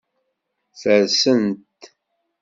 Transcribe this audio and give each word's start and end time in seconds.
Fersen-t. 0.79 1.81